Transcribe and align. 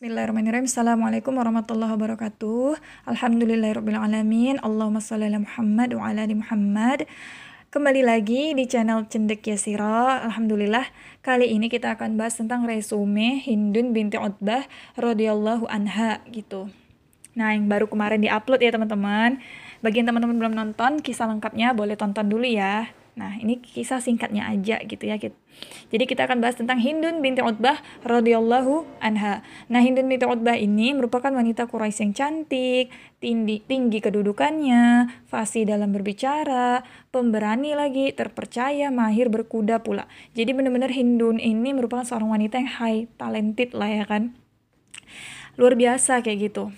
Bismillahirrahmanirrahim. 0.00 0.64
Assalamualaikum 0.64 1.36
warahmatullahi 1.36 1.92
wabarakatuh. 1.92 2.72
Alhamdulillahirrahmanirrahim. 3.04 4.56
Allahumma 4.64 4.96
salli 4.96 5.28
ala 5.28 5.44
Muhammad 5.44 5.92
wa 5.92 6.08
ala 6.08 6.24
ali 6.24 6.40
Muhammad. 6.40 7.04
Kembali 7.68 8.00
lagi 8.00 8.56
di 8.56 8.64
channel 8.64 9.04
Cendek 9.12 9.44
Yasira. 9.44 10.24
Alhamdulillah, 10.24 10.88
kali 11.20 11.52
ini 11.52 11.68
kita 11.68 12.00
akan 12.00 12.16
bahas 12.16 12.32
tentang 12.32 12.64
resume 12.64 13.44
Hindun 13.44 13.92
binti 13.92 14.16
Utbah 14.16 14.64
radhiyallahu 14.96 15.68
anha 15.68 16.24
gitu. 16.32 16.72
Nah, 17.36 17.52
yang 17.52 17.68
baru 17.68 17.84
kemarin 17.84 18.24
diupload 18.24 18.64
ya 18.64 18.72
teman-teman. 18.72 19.36
Bagi 19.84 20.00
teman-teman 20.00 20.40
belum 20.40 20.56
nonton, 20.56 21.04
kisah 21.04 21.28
lengkapnya 21.28 21.76
boleh 21.76 22.00
tonton 22.00 22.24
dulu 22.24 22.48
ya. 22.48 22.88
Nah, 23.18 23.36
ini 23.42 23.58
kisah 23.58 23.98
singkatnya 23.98 24.46
aja 24.46 24.78
gitu 24.86 25.02
ya. 25.02 25.18
Jadi 25.90 26.04
kita 26.06 26.30
akan 26.30 26.38
bahas 26.38 26.54
tentang 26.54 26.78
Hindun 26.78 27.18
binti 27.20 27.42
Utbah 27.42 27.82
radhiyallahu 28.06 28.86
anha. 29.02 29.42
Nah, 29.66 29.80
Hindun 29.82 30.06
binti 30.06 30.24
Utbah 30.24 30.54
ini 30.54 30.94
merupakan 30.94 31.28
wanita 31.28 31.66
Quraisy 31.66 32.00
yang 32.06 32.12
cantik, 32.14 32.94
tinggi, 33.18 33.60
tinggi 33.66 33.98
kedudukannya, 33.98 35.10
fasih 35.26 35.66
dalam 35.66 35.90
berbicara, 35.90 36.86
pemberani 37.10 37.74
lagi, 37.74 38.14
terpercaya, 38.14 38.88
mahir 38.94 39.26
berkuda 39.28 39.82
pula. 39.82 40.06
Jadi 40.38 40.54
benar-benar 40.54 40.94
Hindun 40.94 41.42
ini 41.42 41.74
merupakan 41.74 42.06
seorang 42.06 42.30
wanita 42.30 42.62
yang 42.62 42.70
high 42.78 43.00
talented 43.18 43.74
lah 43.74 43.90
ya 43.90 44.04
kan. 44.06 44.38
Luar 45.58 45.74
biasa 45.74 46.22
kayak 46.22 46.54
gitu. 46.54 46.70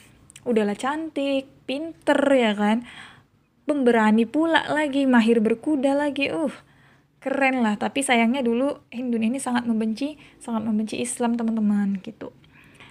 Udahlah 0.42 0.74
cantik, 0.74 1.46
pinter 1.68 2.18
ya 2.34 2.52
kan 2.58 2.82
pemberani 3.64 4.26
pula 4.26 4.66
lagi, 4.70 5.06
mahir 5.06 5.38
berkuda 5.38 5.94
lagi. 5.94 6.30
Uh, 6.30 6.52
keren 7.22 7.62
lah. 7.62 7.78
Tapi 7.78 8.02
sayangnya 8.02 8.42
dulu 8.42 8.82
Hindun 8.90 9.22
ini 9.22 9.38
sangat 9.38 9.64
membenci, 9.64 10.18
sangat 10.42 10.66
membenci 10.66 10.98
Islam 10.98 11.38
teman-teman 11.38 12.02
gitu. 12.02 12.34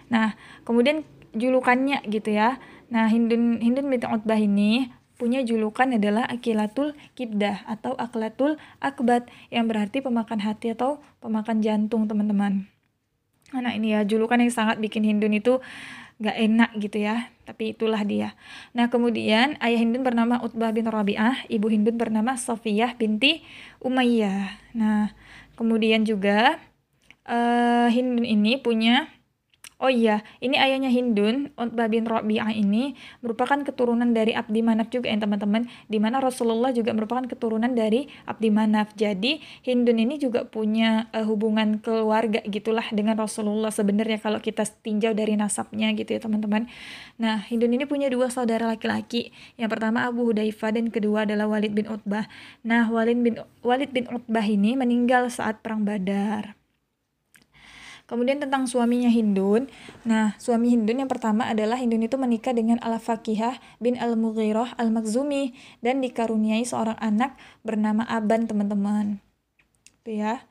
Nah, 0.07 0.35
kemudian 0.63 1.03
julukannya 1.35 2.03
gitu 2.07 2.31
ya. 2.31 2.59
Nah, 2.91 3.11
Hindun 3.11 3.59
Hindun 3.59 3.87
binti 3.91 4.07
Utbah 4.07 4.39
ini 4.39 4.91
punya 5.21 5.45
julukan 5.45 5.85
adalah 5.85 6.25
Akilatul 6.25 6.97
Kibdah 7.13 7.61
atau 7.69 7.93
Aklatul 7.93 8.57
Akbat 8.81 9.29
yang 9.53 9.69
berarti 9.69 10.01
pemakan 10.01 10.41
hati 10.41 10.73
atau 10.73 10.97
pemakan 11.21 11.61
jantung 11.61 12.09
teman-teman. 12.09 12.65
Nah 13.53 13.75
ini 13.75 13.93
ya 13.93 14.01
julukan 14.01 14.39
yang 14.39 14.49
sangat 14.49 14.81
bikin 14.81 15.03
Hindun 15.03 15.37
itu 15.37 15.59
gak 16.21 16.37
enak 16.37 16.71
gitu 16.77 17.01
ya 17.01 17.33
tapi 17.43 17.75
itulah 17.75 17.99
dia. 18.07 18.37
Nah 18.71 18.87
kemudian 18.87 19.59
ayah 19.59 19.81
Hindun 19.81 20.07
bernama 20.07 20.39
Utbah 20.39 20.71
bin 20.71 20.87
Rabi'ah 20.87 21.49
ibu 21.51 21.67
Hindun 21.67 21.99
bernama 21.99 22.39
Sofiyah 22.39 22.95
binti 22.95 23.43
Umayyah. 23.83 24.55
Nah 24.77 25.11
kemudian 25.59 26.07
juga 26.07 26.61
uh, 27.27 27.91
Hindun 27.91 28.23
ini 28.23 28.55
punya 28.61 29.11
Oh 29.81 29.89
iya, 29.89 30.21
ini 30.45 30.61
ayahnya 30.61 30.93
Hindun, 30.93 31.57
Utbah 31.57 31.89
bin 31.89 32.05
Rabi'ah 32.05 32.53
ini 32.53 32.93
merupakan 33.25 33.65
keturunan 33.65 34.13
dari 34.13 34.29
Abdi 34.37 34.61
Manaf 34.61 34.93
juga 34.93 35.09
ya 35.09 35.17
teman-teman, 35.17 35.65
di 35.89 35.97
mana 35.97 36.21
Rasulullah 36.21 36.69
juga 36.69 36.93
merupakan 36.93 37.25
keturunan 37.25 37.73
dari 37.73 38.05
Abdi 38.29 38.53
Manaf. 38.53 38.93
Jadi 38.93 39.41
Hindun 39.65 39.97
ini 39.97 40.21
juga 40.21 40.45
punya 40.45 41.09
uh, 41.17 41.25
hubungan 41.25 41.81
keluarga 41.81 42.45
gitulah 42.45 42.85
dengan 42.93 43.17
Rasulullah 43.17 43.73
sebenarnya 43.73 44.21
kalau 44.21 44.37
kita 44.37 44.69
tinjau 44.85 45.17
dari 45.17 45.33
nasabnya 45.33 45.89
gitu 45.97 46.13
ya 46.13 46.21
teman-teman. 46.21 46.69
Nah, 47.17 47.41
Hindun 47.49 47.73
ini 47.73 47.89
punya 47.89 48.05
dua 48.13 48.29
saudara 48.29 48.69
laki-laki. 48.69 49.33
Yang 49.57 49.81
pertama 49.81 50.05
Abu 50.05 50.29
Hudayfa 50.29 50.77
dan 50.77 50.93
kedua 50.93 51.25
adalah 51.25 51.49
Walid 51.49 51.73
bin 51.73 51.89
Utbah. 51.89 52.29
Nah, 52.61 52.85
Walid 52.85 53.17
bin 53.17 53.41
Walid 53.65 53.89
bin 53.89 54.05
Utbah 54.13 54.45
ini 54.45 54.77
meninggal 54.77 55.33
saat 55.33 55.65
perang 55.65 55.81
Badar. 55.89 56.60
Kemudian 58.11 58.43
tentang 58.43 58.67
suaminya 58.67 59.07
Hindun. 59.07 59.71
Nah, 60.03 60.35
suami 60.35 60.75
Hindun 60.75 60.99
yang 60.99 61.07
pertama 61.07 61.47
adalah 61.47 61.79
Hindun 61.79 62.03
itu 62.03 62.19
menikah 62.19 62.51
dengan 62.51 62.75
Al-Fakihah 62.83 63.63
bin 63.79 63.95
Al-Mughirah 63.95 64.75
Al-Makhzumi 64.75 65.55
dan 65.79 66.03
dikaruniai 66.03 66.67
seorang 66.67 66.99
anak 66.99 67.39
bernama 67.63 68.03
Aban, 68.11 68.51
teman-teman. 68.51 69.23
Itu 70.03 70.19
ya. 70.19 70.43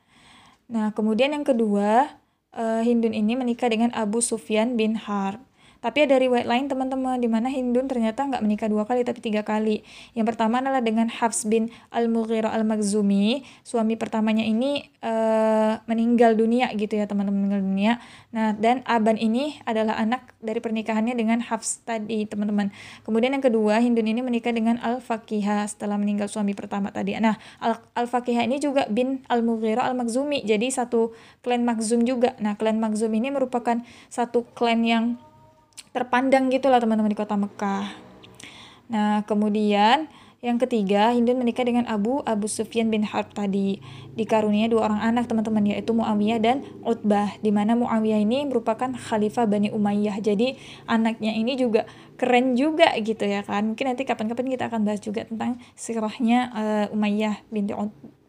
Nah, 0.73 0.89
kemudian 0.97 1.37
yang 1.37 1.45
kedua, 1.45 2.17
uh, 2.57 2.81
Hindun 2.81 3.13
ini 3.13 3.37
menikah 3.37 3.69
dengan 3.69 3.93
Abu 3.93 4.25
Sufyan 4.25 4.73
bin 4.73 4.97
Harb. 4.97 5.37
Tapi 5.81 6.05
ada 6.05 6.21
riwayat 6.21 6.45
lain 6.45 6.69
teman-teman 6.69 7.17
di 7.17 7.25
mana 7.25 7.49
Hindun 7.49 7.89
ternyata 7.89 8.21
nggak 8.29 8.45
menikah 8.45 8.69
dua 8.69 8.85
kali 8.85 9.01
tapi 9.01 9.17
tiga 9.17 9.41
kali. 9.41 9.81
Yang 10.13 10.37
pertama 10.37 10.61
adalah 10.61 10.77
dengan 10.77 11.09
Hafs 11.09 11.49
bin 11.49 11.73
Al-Mughirah 11.89 12.53
Al-Makhzumi. 12.53 13.41
Suami 13.65 13.97
pertamanya 13.97 14.45
ini 14.45 14.85
uh, 15.01 15.81
meninggal 15.89 16.37
dunia 16.37 16.69
gitu 16.77 17.01
ya 17.01 17.09
teman-teman 17.09 17.49
meninggal 17.49 17.61
dunia. 17.65 17.93
Nah 18.29 18.53
dan 18.53 18.85
Aban 18.85 19.17
ini 19.17 19.57
adalah 19.65 19.97
anak 19.97 20.37
dari 20.37 20.61
pernikahannya 20.61 21.17
dengan 21.17 21.41
Hafs 21.41 21.81
tadi 21.81 22.29
teman-teman. 22.29 22.69
Kemudian 23.01 23.33
yang 23.33 23.41
kedua 23.41 23.81
Hindun 23.81 24.05
ini 24.05 24.21
menikah 24.21 24.53
dengan 24.53 24.77
Al-Fakihah 24.85 25.65
setelah 25.65 25.97
meninggal 25.97 26.29
suami 26.29 26.53
pertama 26.53 26.93
tadi. 26.93 27.17
Nah 27.17 27.41
Al-Fakihah 27.97 28.45
ini 28.45 28.61
juga 28.61 28.85
bin 28.85 29.25
Al-Mughirah 29.25 29.89
Al-Makhzumi. 29.89 30.45
Jadi 30.45 30.69
satu 30.69 31.17
klan 31.41 31.65
Makhzum 31.65 32.05
juga. 32.05 32.37
Nah 32.37 32.53
klan 32.53 32.77
Makhzum 32.77 33.09
ini 33.17 33.33
merupakan 33.33 33.81
satu 34.13 34.45
klan 34.53 34.85
yang 34.85 35.17
terpandang 35.91 36.51
gitu 36.51 36.67
lah 36.71 36.79
teman-teman 36.79 37.11
di 37.11 37.19
kota 37.19 37.35
Mekah. 37.35 37.91
Nah, 38.91 39.23
kemudian 39.23 40.11
yang 40.41 40.57
ketiga, 40.57 41.13
Hindun 41.13 41.37
menikah 41.37 41.61
dengan 41.61 41.85
Abu 41.85 42.25
Abu 42.25 42.49
Sufyan 42.49 42.89
bin 42.89 43.05
Harb 43.05 43.29
tadi. 43.29 43.77
Dikaruniai 44.17 44.73
dua 44.73 44.89
orang 44.89 45.13
anak 45.13 45.29
teman-teman 45.29 45.61
yaitu 45.69 45.93
Muawiyah 45.93 46.41
dan 46.41 46.65
Utbah. 46.81 47.37
Di 47.45 47.53
mana 47.53 47.77
Muawiyah 47.77 48.25
ini 48.25 48.49
merupakan 48.49 48.89
khalifah 48.89 49.45
Bani 49.45 49.69
Umayyah. 49.69 50.17
Jadi 50.17 50.57
anaknya 50.89 51.37
ini 51.37 51.53
juga 51.61 51.85
keren 52.17 52.57
juga 52.57 52.89
gitu 52.97 53.21
ya 53.21 53.45
kan. 53.45 53.69
Mungkin 53.69 53.93
nanti 53.93 54.01
kapan-kapan 54.01 54.57
kita 54.57 54.65
akan 54.73 54.81
bahas 54.81 54.97
juga 55.05 55.29
tentang 55.29 55.61
sirahnya 55.77 56.49
uh, 56.57 56.85
Umayyah 56.89 57.45
binti 57.53 57.77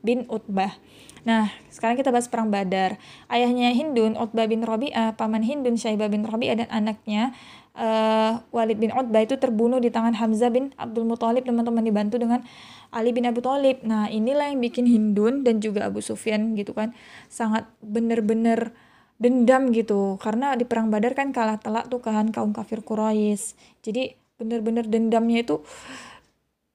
bin 0.02 0.28
Utbah. 0.28 0.76
Nah, 1.22 1.54
sekarang 1.70 1.94
kita 1.94 2.10
bahas 2.10 2.26
perang 2.26 2.50
Badar. 2.50 2.98
Ayahnya 3.30 3.70
Hindun, 3.70 4.18
Utbah 4.18 4.50
bin 4.50 4.66
Rabi'ah, 4.66 5.14
paman 5.14 5.46
Hindun, 5.46 5.78
Syaibah 5.78 6.10
bin 6.10 6.26
Rabi'ah 6.26 6.66
dan 6.66 6.68
anaknya 6.68 7.30
uh, 7.78 8.42
Walid 8.50 8.78
bin 8.82 8.90
Utbah 8.92 9.22
itu 9.22 9.38
terbunuh 9.38 9.78
di 9.78 9.88
tangan 9.88 10.18
Hamzah 10.18 10.50
bin 10.52 10.74
Abdul 10.76 11.06
Muthalib 11.06 11.46
teman-teman 11.46 11.84
dibantu 11.84 12.18
dengan 12.18 12.44
Ali 12.92 13.14
bin 13.14 13.24
Abu 13.24 13.40
Thalib. 13.40 13.80
Nah, 13.86 14.10
inilah 14.10 14.52
yang 14.52 14.60
bikin 14.60 14.84
Hindun 14.84 15.46
dan 15.46 15.62
juga 15.62 15.88
Abu 15.88 16.04
Sufyan 16.04 16.58
gitu 16.58 16.76
kan 16.76 16.92
sangat 17.32 17.68
bener-bener 17.80 18.74
dendam 19.22 19.70
gitu 19.70 20.18
karena 20.18 20.58
di 20.58 20.66
perang 20.66 20.90
Badar 20.90 21.14
kan 21.14 21.30
kalah 21.30 21.56
telak 21.62 21.86
tuh 21.86 22.02
kan 22.02 22.34
kaum 22.34 22.50
kafir 22.50 22.82
Quraisy. 22.82 23.54
Jadi 23.80 24.18
bener-bener 24.36 24.82
dendamnya 24.84 25.46
itu 25.46 25.62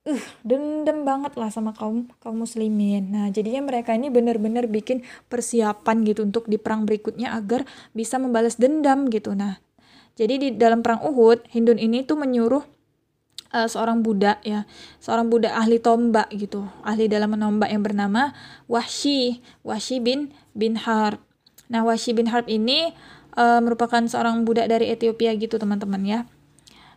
uh 0.07 0.23
dendam 0.41 1.03
banget 1.03 1.35
lah 1.35 1.51
sama 1.51 1.75
kaum 1.75 2.07
kaum 2.23 2.39
muslimin. 2.39 3.11
Nah, 3.11 3.27
jadinya 3.27 3.67
mereka 3.67 3.91
ini 3.91 4.07
benar-benar 4.07 4.71
bikin 4.71 5.03
persiapan 5.27 6.07
gitu 6.07 6.23
untuk 6.23 6.47
di 6.47 6.55
perang 6.55 6.87
berikutnya 6.87 7.35
agar 7.35 7.67
bisa 7.91 8.15
membalas 8.15 8.55
dendam 8.55 9.11
gitu. 9.11 9.35
Nah, 9.35 9.59
jadi 10.15 10.39
di 10.39 10.47
dalam 10.55 10.79
perang 10.79 11.03
Uhud, 11.03 11.45
Hindun 11.51 11.77
ini 11.77 12.07
tuh 12.07 12.15
menyuruh 12.15 12.63
uh, 13.51 13.67
seorang 13.67 13.99
budak 13.99 14.39
ya, 14.47 14.63
seorang 15.03 15.27
budak 15.27 15.51
ahli 15.53 15.77
tombak 15.83 16.31
gitu, 16.31 16.65
ahli 16.81 17.11
dalam 17.11 17.35
menombak 17.35 17.67
yang 17.67 17.83
bernama 17.83 18.31
Wahsy, 18.71 19.43
Wahsy 19.61 19.99
bin 19.99 20.31
bin 20.55 20.79
Harb. 20.79 21.19
Nah, 21.67 21.83
Wahsy 21.83 22.15
bin 22.15 22.31
Harb 22.31 22.47
ini 22.47 22.95
uh, 23.35 23.59
merupakan 23.59 23.99
seorang 24.07 24.47
budak 24.47 24.71
dari 24.71 24.87
Ethiopia 24.87 25.35
gitu, 25.35 25.59
teman-teman 25.59 26.01
ya. 26.07 26.19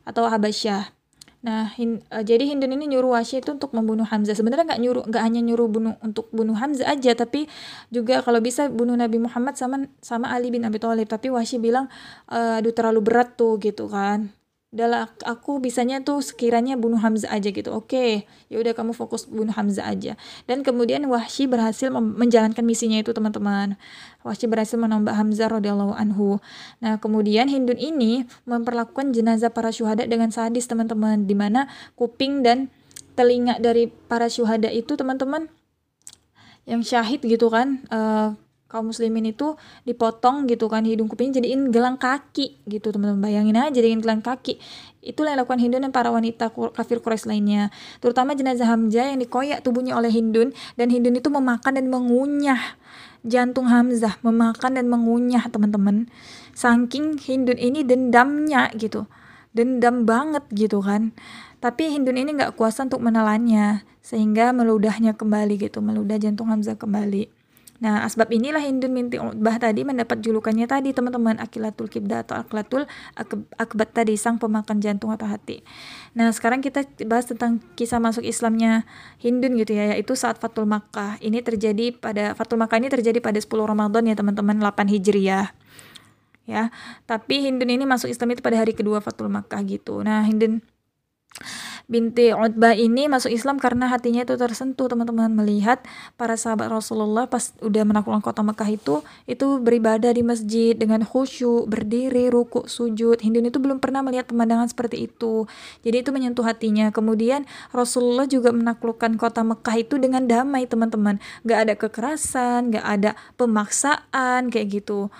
Atau 0.06 0.30
Habasyah. 0.30 0.99
Nah, 1.40 1.72
hin, 1.72 2.04
uh, 2.12 2.20
jadi 2.20 2.44
Hindun 2.44 2.76
ini 2.76 2.96
nyuruh 2.96 3.16
Wasya 3.16 3.40
itu 3.40 3.56
untuk 3.56 3.72
membunuh 3.72 4.04
Hamzah. 4.04 4.36
Sebenarnya 4.36 4.68
nggak 4.68 4.80
nyuruh, 4.84 5.04
nggak 5.08 5.22
hanya 5.24 5.40
nyuruh 5.40 5.68
bunuh 5.72 5.94
untuk 6.04 6.28
bunuh 6.36 6.52
Hamzah 6.52 6.84
aja, 6.92 7.16
tapi 7.16 7.48
juga 7.88 8.20
kalau 8.20 8.44
bisa 8.44 8.68
bunuh 8.68 8.92
Nabi 8.92 9.16
Muhammad 9.16 9.56
sama 9.56 9.88
sama 10.04 10.28
Ali 10.28 10.52
bin 10.52 10.68
Abi 10.68 10.76
Thalib. 10.76 11.08
Tapi 11.08 11.32
Wasya 11.32 11.56
bilang, 11.56 11.88
uh, 12.28 12.60
aduh 12.60 12.76
terlalu 12.76 13.00
berat 13.00 13.40
tuh 13.40 13.56
gitu 13.56 13.88
kan 13.88 14.39
udahlah 14.70 15.10
aku 15.26 15.58
bisanya 15.58 15.98
tuh 15.98 16.22
sekiranya 16.22 16.78
bunuh 16.78 17.02
Hamzah 17.02 17.34
aja 17.34 17.50
gitu. 17.50 17.74
Oke 17.74 17.90
okay, 17.90 18.10
ya 18.46 18.62
udah 18.62 18.70
kamu 18.70 18.94
fokus 18.94 19.26
bunuh 19.26 19.50
Hamzah 19.50 19.90
aja. 19.90 20.14
Dan 20.46 20.62
kemudian 20.62 21.02
Wahsy 21.10 21.50
berhasil 21.50 21.90
menjalankan 21.90 22.62
misinya 22.62 23.02
itu 23.02 23.10
teman-teman. 23.10 23.74
Wahsy 24.22 24.46
berhasil 24.46 24.78
menombak 24.78 25.18
Hamzah 25.18 25.50
radhiyallahu 25.50 25.98
anhu. 25.98 26.38
Nah 26.78 27.02
kemudian 27.02 27.50
Hindun 27.50 27.82
ini 27.82 28.30
memperlakukan 28.46 29.10
jenazah 29.10 29.50
para 29.50 29.74
syuhada 29.74 30.06
dengan 30.06 30.30
sadis 30.30 30.70
teman-teman. 30.70 31.26
Di 31.26 31.34
mana 31.34 31.66
kuping 31.98 32.46
dan 32.46 32.70
telinga 33.18 33.58
dari 33.58 33.90
para 33.90 34.30
syuhada 34.30 34.70
itu 34.70 34.94
teman-teman 34.94 35.50
yang 36.62 36.86
syahid 36.86 37.18
gitu 37.26 37.50
kan 37.50 37.82
uh, 37.90 38.38
kaum 38.70 38.94
muslimin 38.94 39.34
itu 39.34 39.58
dipotong 39.82 40.46
gitu 40.46 40.70
kan 40.70 40.86
hidung 40.86 41.10
kupingnya 41.10 41.42
jadiin 41.42 41.74
gelang 41.74 41.98
kaki 41.98 42.62
gitu 42.70 42.94
teman-teman. 42.94 43.18
Bayangin 43.18 43.58
aja 43.58 43.82
jadiin 43.82 43.98
gelang 43.98 44.22
kaki. 44.22 44.62
Itulah 45.02 45.34
yang 45.34 45.42
dilakukan 45.42 45.58
Hindun 45.58 45.80
dan 45.82 45.92
para 45.92 46.14
wanita 46.14 46.54
kafir 46.54 47.02
Quraisy 47.02 47.26
lainnya. 47.26 47.74
Terutama 47.98 48.38
jenazah 48.38 48.70
Hamzah 48.70 49.10
yang 49.10 49.18
dikoyak 49.18 49.66
tubuhnya 49.66 49.98
oleh 49.98 50.14
Hindun 50.14 50.54
dan 50.78 50.86
Hindun 50.94 51.18
itu 51.18 51.26
memakan 51.26 51.74
dan 51.74 51.90
mengunyah 51.90 52.78
jantung 53.26 53.66
Hamzah 53.66 54.22
memakan 54.22 54.78
dan 54.78 54.86
mengunyah 54.86 55.50
teman-teman. 55.50 56.06
Saking 56.54 57.18
Hindun 57.18 57.58
ini 57.58 57.82
dendamnya 57.82 58.70
gitu 58.78 59.10
dendam 59.50 60.06
banget 60.06 60.46
gitu 60.54 60.78
kan. 60.78 61.10
Tapi 61.58 61.92
Hindun 61.92 62.16
ini 62.16 62.38
nggak 62.38 62.56
kuasa 62.56 62.86
untuk 62.86 63.02
menelannya 63.02 63.84
sehingga 64.00 64.54
meludahnya 64.56 65.12
kembali 65.12 65.60
gitu 65.60 65.84
meludah 65.84 66.16
jantung 66.16 66.48
Hamzah 66.48 66.80
kembali 66.80 67.39
Nah, 67.80 68.04
asbab 68.04 68.28
inilah 68.28 68.60
Hindun 68.60 68.92
binti 68.92 69.16
Utbah 69.16 69.56
tadi 69.56 69.88
mendapat 69.88 70.20
julukannya 70.20 70.68
tadi 70.68 70.92
teman-teman 70.92 71.40
Akilatul 71.40 71.88
Kibda 71.88 72.28
atau 72.28 72.36
Akilatul 72.36 72.84
Akbat 73.56 73.96
tadi 73.96 74.20
sang 74.20 74.36
pemakan 74.36 74.84
jantung 74.84 75.08
atau 75.08 75.24
hati. 75.24 75.64
Nah, 76.12 76.28
sekarang 76.28 76.60
kita 76.60 76.84
bahas 77.08 77.24
tentang 77.24 77.64
kisah 77.80 77.96
masuk 77.96 78.20
Islamnya 78.20 78.84
Hindun 79.24 79.56
gitu 79.56 79.72
ya, 79.72 79.96
yaitu 79.96 80.12
saat 80.12 80.36
Fatul 80.36 80.68
Makkah. 80.68 81.16
Ini 81.24 81.40
terjadi 81.40 81.96
pada 81.96 82.36
Fatul 82.36 82.60
Makkah 82.60 82.76
ini 82.76 82.92
terjadi 82.92 83.16
pada 83.24 83.40
10 83.40 83.48
Ramadan 83.48 84.04
ya 84.04 84.12
teman-teman 84.12 84.60
8 84.60 84.84
Hijriah. 84.84 85.56
Ya, 86.44 86.68
tapi 87.08 87.48
Hindun 87.48 87.72
ini 87.72 87.88
masuk 87.88 88.12
Islam 88.12 88.36
itu 88.36 88.44
pada 88.44 88.60
hari 88.60 88.76
kedua 88.76 89.00
Fatul 89.00 89.32
Makkah 89.32 89.64
gitu. 89.64 90.04
Nah, 90.04 90.20
Hindun 90.28 90.60
binti 91.90 92.30
Utbah 92.30 92.78
ini 92.78 93.10
masuk 93.10 93.34
Islam 93.34 93.58
karena 93.58 93.90
hatinya 93.90 94.22
itu 94.22 94.38
tersentuh 94.38 94.86
teman-teman. 94.86 95.26
Melihat 95.34 95.82
para 96.14 96.38
sahabat 96.38 96.70
Rasulullah 96.70 97.26
pas 97.26 97.50
udah 97.58 97.82
menaklukkan 97.82 98.22
kota 98.22 98.46
Mekah 98.46 98.70
itu 98.70 98.94
itu 99.26 99.58
beribadah 99.58 100.14
di 100.14 100.22
masjid 100.22 100.78
dengan 100.78 101.02
khusyuk 101.02 101.66
berdiri 101.66 102.30
ruku 102.30 102.70
sujud. 102.70 103.18
Hindun 103.18 103.50
itu 103.50 103.58
belum 103.58 103.82
pernah 103.82 104.06
melihat 104.06 104.30
pemandangan 104.30 104.70
seperti 104.70 105.10
itu. 105.10 105.50
Jadi 105.82 106.06
itu 106.06 106.10
menyentuh 106.14 106.46
hatinya. 106.46 106.94
Kemudian 106.94 107.44
Rasulullah 107.74 108.30
juga 108.30 108.54
menaklukkan 108.54 109.18
kota 109.18 109.42
Mekah 109.42 109.76
itu 109.82 109.98
dengan 109.98 110.30
damai 110.30 110.70
teman-teman. 110.70 111.18
Gak 111.42 111.58
ada 111.66 111.74
kekerasan 111.74 112.70
gak 112.70 112.86
ada 112.86 113.10
pemaksaan 113.34 114.54
kayak 114.54 114.80
gitu 114.80 115.10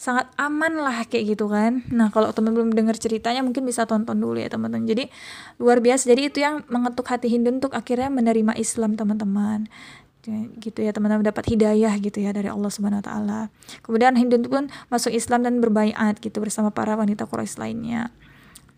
sangat 0.00 0.32
aman 0.40 0.80
lah 0.80 1.04
kayak 1.04 1.36
gitu 1.36 1.52
kan 1.52 1.84
nah 1.92 2.08
kalau 2.08 2.32
teman 2.32 2.56
belum 2.56 2.72
dengar 2.72 2.96
ceritanya 2.96 3.44
mungkin 3.44 3.68
bisa 3.68 3.84
tonton 3.84 4.16
dulu 4.16 4.40
ya 4.40 4.48
teman-teman 4.48 4.88
jadi 4.88 5.12
luar 5.60 5.84
biasa 5.84 6.08
jadi 6.08 6.32
itu 6.32 6.40
yang 6.40 6.64
mengetuk 6.72 7.04
hati 7.04 7.28
Hindu 7.28 7.60
untuk 7.60 7.76
akhirnya 7.76 8.08
menerima 8.08 8.56
Islam 8.56 8.96
teman-teman 8.96 9.68
gitu 10.60 10.84
ya 10.84 10.92
teman-teman 10.92 11.24
dapat 11.24 11.48
hidayah 11.48 11.96
gitu 11.96 12.20
ya 12.20 12.36
dari 12.36 12.52
Allah 12.52 12.68
Subhanahu 12.68 13.00
wa 13.00 13.06
taala. 13.08 13.40
Kemudian 13.80 14.12
Hindu 14.20 14.36
pun 14.52 14.68
masuk 14.92 15.16
Islam 15.16 15.48
dan 15.48 15.64
berbaiat 15.64 16.20
gitu 16.20 16.44
bersama 16.44 16.68
para 16.68 16.92
wanita 16.92 17.24
Quraisy 17.24 17.56
lainnya. 17.56 18.12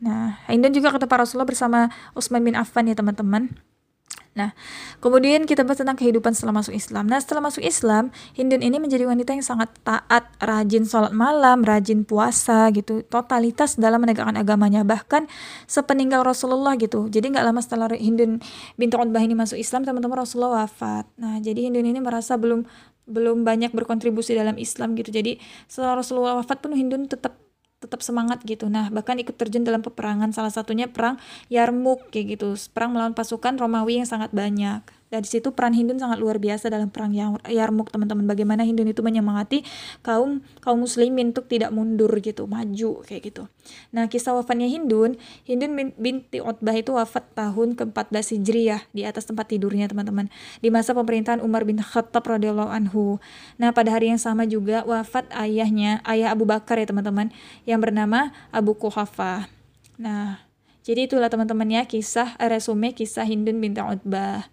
Nah, 0.02 0.38
Hindu 0.46 0.70
juga 0.70 0.94
kata 0.94 1.10
para 1.10 1.26
Rasulullah 1.26 1.46
bersama 1.46 1.90
Utsman 2.14 2.46
bin 2.46 2.54
Affan 2.54 2.86
ya 2.86 2.94
teman-teman. 2.94 3.54
Nah, 4.32 4.56
kemudian 5.05 5.44
kita 5.44 5.61
bahas 5.61 5.84
tentang 5.84 6.00
kehidupan 6.00 6.32
setelah 6.32 6.56
masuk 6.56 6.73
Islam. 6.73 7.05
Nah, 7.05 7.20
setelah 7.20 7.44
masuk 7.44 7.61
Islam, 7.61 8.08
Hindun 8.32 8.64
ini 8.64 8.81
menjadi 8.81 9.05
wanita 9.05 9.37
yang 9.37 9.44
sangat 9.44 9.69
taat, 9.84 10.25
rajin 10.40 10.88
sholat 10.88 11.12
malam, 11.12 11.61
rajin 11.61 12.08
puasa 12.08 12.73
gitu, 12.73 13.05
totalitas 13.05 13.76
dalam 13.76 14.00
menegakkan 14.00 14.40
agamanya. 14.40 14.88
Bahkan 14.88 15.29
sepeninggal 15.69 16.25
Rasulullah 16.25 16.81
gitu. 16.81 17.12
Jadi 17.12 17.37
nggak 17.37 17.44
lama 17.44 17.61
setelah 17.61 17.93
Hindun 17.93 18.40
bintu 18.81 18.96
Utbah 18.96 19.20
ini 19.20 19.37
masuk 19.37 19.61
Islam, 19.61 19.84
teman-teman 19.84 20.25
Rasulullah 20.25 20.64
wafat. 20.64 21.05
Nah, 21.20 21.37
jadi 21.37 21.69
Hindun 21.69 21.84
ini 21.84 22.00
merasa 22.00 22.40
belum 22.40 22.64
belum 23.02 23.44
banyak 23.44 23.76
berkontribusi 23.76 24.32
dalam 24.32 24.56
Islam 24.56 24.96
gitu. 24.96 25.12
Jadi 25.12 25.37
setelah 25.69 26.00
Rasulullah 26.00 26.40
wafat 26.40 26.64
pun 26.64 26.73
Hindun 26.73 27.05
tetap 27.05 27.37
tetap 27.93 28.00
semangat 28.00 28.41
gitu. 28.49 28.73
Nah, 28.73 28.89
bahkan 28.89 29.21
ikut 29.21 29.37
terjun 29.37 29.69
dalam 29.69 29.85
peperangan 29.85 30.33
salah 30.33 30.49
satunya 30.49 30.89
perang 30.89 31.21
Yarmuk 31.53 32.09
kayak 32.09 32.41
gitu. 32.41 32.56
Perang 32.73 32.97
melawan 32.97 33.12
pasukan 33.12 33.61
Romawi 33.61 34.00
yang 34.00 34.09
sangat 34.09 34.33
banyak. 34.33 34.81
Dari 35.12 35.29
situ 35.29 35.53
peran 35.53 35.76
Hindun 35.76 36.00
sangat 36.00 36.25
luar 36.25 36.41
biasa 36.41 36.73
dalam 36.73 36.88
perang 36.88 37.12
Yarmuk 37.44 37.93
teman-teman. 37.93 38.25
Bagaimana 38.25 38.64
Hindun 38.64 38.88
itu 38.88 39.05
menyemangati 39.05 39.61
kaum 40.00 40.41
kaum 40.64 40.81
muslimin 40.81 41.37
untuk 41.37 41.53
tidak 41.53 41.69
mundur 41.69 42.09
gitu, 42.25 42.49
maju 42.49 43.05
kayak 43.05 43.29
gitu. 43.29 43.44
Nah, 43.93 44.09
kisah 44.09 44.32
wafatnya 44.32 44.73
Hindun, 44.73 45.20
Hindun 45.44 45.93
binti 46.00 46.41
Utbah 46.41 46.73
itu 46.73 46.97
wafat 46.97 47.29
tahun 47.37 47.76
ke-14 47.76 48.41
Hijriah 48.41 48.88
di 48.97 49.05
atas 49.05 49.29
tempat 49.29 49.53
tidurnya 49.53 49.85
teman-teman. 49.85 50.32
Di 50.64 50.73
masa 50.73 50.97
pemerintahan 50.97 51.44
Umar 51.44 51.69
bin 51.69 51.76
Khattab 51.76 52.25
radhiyallahu 52.25 52.73
anhu. 52.73 53.20
Nah, 53.61 53.76
pada 53.76 53.93
hari 53.93 54.08
yang 54.08 54.19
sama 54.19 54.49
juga 54.49 54.81
wafat 54.88 55.29
ayahnya, 55.37 56.00
ayah 56.08 56.32
Abu 56.32 56.49
Bakar 56.49 56.81
ya 56.81 56.88
teman-teman, 56.88 57.29
yang 57.69 57.85
bernama 57.85 58.32
Abu 58.49 58.73
Kuhafa. 58.81 59.53
Nah, 60.00 60.41
jadi 60.81 61.05
itulah 61.05 61.29
teman-teman 61.29 61.69
ya 61.69 61.85
kisah 61.85 62.32
resume 62.41 62.97
kisah 62.97 63.29
Hindun 63.29 63.61
binti 63.61 63.85
Utbah. 63.85 64.49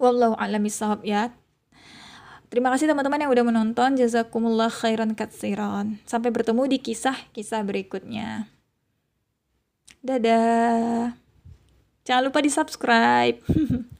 Wallahu 0.00 0.32
a'lam 0.40 0.64
bishawab 0.64 1.04
ya. 1.04 1.36
Terima 2.48 2.72
kasih 2.72 2.88
teman-teman 2.88 3.20
yang 3.20 3.30
udah 3.30 3.44
menonton. 3.44 4.00
Jazakumullah 4.00 4.72
khairan 4.72 5.12
katsiran. 5.12 6.00
Sampai 6.08 6.32
bertemu 6.32 6.66
di 6.66 6.80
kisah-kisah 6.80 7.62
berikutnya. 7.62 8.48
Dadah. 10.00 11.14
Jangan 12.08 12.22
lupa 12.26 12.40
di-subscribe. 12.40 13.38